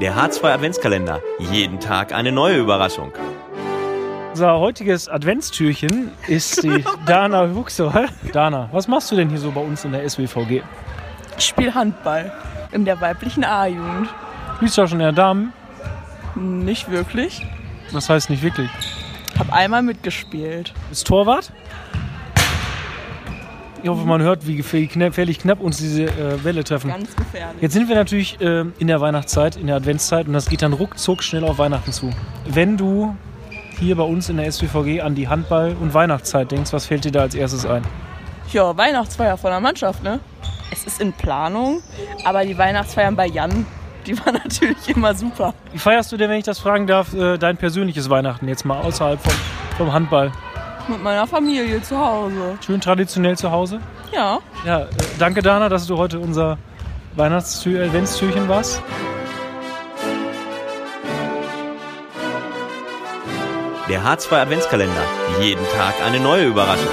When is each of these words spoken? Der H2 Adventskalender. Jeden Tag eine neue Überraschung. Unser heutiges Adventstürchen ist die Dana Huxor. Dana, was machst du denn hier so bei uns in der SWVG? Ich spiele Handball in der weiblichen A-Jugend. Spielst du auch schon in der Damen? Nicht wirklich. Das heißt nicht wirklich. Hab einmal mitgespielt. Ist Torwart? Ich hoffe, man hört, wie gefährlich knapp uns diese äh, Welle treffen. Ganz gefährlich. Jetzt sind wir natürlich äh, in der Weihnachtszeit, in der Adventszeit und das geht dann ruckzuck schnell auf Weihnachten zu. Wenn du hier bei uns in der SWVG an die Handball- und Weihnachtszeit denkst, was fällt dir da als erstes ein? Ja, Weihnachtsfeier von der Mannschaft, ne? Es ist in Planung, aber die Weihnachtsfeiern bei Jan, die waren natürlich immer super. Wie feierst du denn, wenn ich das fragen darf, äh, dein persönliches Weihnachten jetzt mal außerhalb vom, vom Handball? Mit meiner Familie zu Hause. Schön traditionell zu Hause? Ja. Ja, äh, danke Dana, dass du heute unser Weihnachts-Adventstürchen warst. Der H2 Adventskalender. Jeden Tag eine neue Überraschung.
Der 0.00 0.14
H2 0.14 0.44
Adventskalender. 0.52 1.22
Jeden 1.38 1.80
Tag 1.80 2.12
eine 2.12 2.30
neue 2.30 2.58
Überraschung. 2.58 3.12
Unser 4.30 4.58
heutiges 4.58 5.08
Adventstürchen 5.08 6.10
ist 6.28 6.62
die 6.62 6.84
Dana 7.06 7.48
Huxor. 7.54 8.04
Dana, 8.30 8.68
was 8.72 8.88
machst 8.88 9.10
du 9.10 9.16
denn 9.16 9.30
hier 9.30 9.38
so 9.38 9.50
bei 9.50 9.62
uns 9.62 9.86
in 9.86 9.92
der 9.92 10.06
SWVG? 10.06 10.62
Ich 11.38 11.44
spiele 11.46 11.74
Handball 11.74 12.30
in 12.72 12.84
der 12.84 13.00
weiblichen 13.00 13.42
A-Jugend. 13.42 14.10
Spielst 14.56 14.76
du 14.76 14.82
auch 14.82 14.88
schon 14.88 15.00
in 15.00 15.04
der 15.06 15.12
Damen? 15.12 15.54
Nicht 16.34 16.90
wirklich. 16.90 17.46
Das 17.94 18.10
heißt 18.10 18.28
nicht 18.28 18.42
wirklich. 18.42 18.68
Hab 19.38 19.50
einmal 19.50 19.82
mitgespielt. 19.82 20.74
Ist 20.92 21.06
Torwart? 21.06 21.52
Ich 23.82 23.88
hoffe, 23.88 24.04
man 24.04 24.22
hört, 24.22 24.46
wie 24.46 24.56
gefährlich 24.56 25.38
knapp 25.38 25.60
uns 25.60 25.76
diese 25.78 26.04
äh, 26.04 26.42
Welle 26.44 26.64
treffen. 26.64 26.90
Ganz 26.90 27.14
gefährlich. 27.14 27.62
Jetzt 27.62 27.72
sind 27.72 27.88
wir 27.88 27.94
natürlich 27.94 28.40
äh, 28.40 28.64
in 28.78 28.86
der 28.86 29.00
Weihnachtszeit, 29.00 29.56
in 29.56 29.66
der 29.66 29.76
Adventszeit 29.76 30.26
und 30.26 30.32
das 30.32 30.48
geht 30.48 30.62
dann 30.62 30.72
ruckzuck 30.72 31.22
schnell 31.22 31.44
auf 31.44 31.58
Weihnachten 31.58 31.92
zu. 31.92 32.10
Wenn 32.46 32.76
du 32.76 33.14
hier 33.78 33.96
bei 33.96 34.02
uns 34.02 34.28
in 34.28 34.38
der 34.38 34.50
SWVG 34.50 35.02
an 35.02 35.14
die 35.14 35.28
Handball- 35.28 35.76
und 35.80 35.92
Weihnachtszeit 35.94 36.50
denkst, 36.50 36.72
was 36.72 36.86
fällt 36.86 37.04
dir 37.04 37.12
da 37.12 37.20
als 37.20 37.34
erstes 37.34 37.66
ein? 37.66 37.82
Ja, 38.52 38.76
Weihnachtsfeier 38.76 39.36
von 39.36 39.50
der 39.50 39.60
Mannschaft, 39.60 40.02
ne? 40.02 40.20
Es 40.70 40.84
ist 40.84 41.00
in 41.00 41.12
Planung, 41.12 41.82
aber 42.24 42.44
die 42.44 42.56
Weihnachtsfeiern 42.56 43.14
bei 43.14 43.26
Jan, 43.26 43.66
die 44.06 44.18
waren 44.18 44.34
natürlich 44.44 44.88
immer 44.88 45.14
super. 45.14 45.54
Wie 45.72 45.78
feierst 45.78 46.10
du 46.10 46.16
denn, 46.16 46.30
wenn 46.30 46.38
ich 46.38 46.44
das 46.44 46.58
fragen 46.58 46.86
darf, 46.86 47.12
äh, 47.12 47.38
dein 47.38 47.56
persönliches 47.56 48.08
Weihnachten 48.08 48.48
jetzt 48.48 48.64
mal 48.64 48.80
außerhalb 48.80 49.20
vom, 49.20 49.34
vom 49.76 49.92
Handball? 49.92 50.32
Mit 50.88 51.02
meiner 51.02 51.26
Familie 51.26 51.82
zu 51.82 51.98
Hause. 51.98 52.58
Schön 52.64 52.80
traditionell 52.80 53.36
zu 53.36 53.50
Hause? 53.50 53.80
Ja. 54.12 54.38
Ja, 54.64 54.82
äh, 54.82 54.86
danke 55.18 55.42
Dana, 55.42 55.68
dass 55.68 55.86
du 55.86 55.96
heute 55.98 56.20
unser 56.20 56.58
Weihnachts-Adventstürchen 57.16 58.48
warst. 58.48 58.80
Der 63.88 64.02
H2 64.02 64.32
Adventskalender. 64.42 65.02
Jeden 65.40 65.64
Tag 65.76 65.94
eine 66.04 66.20
neue 66.20 66.46
Überraschung. 66.46 66.92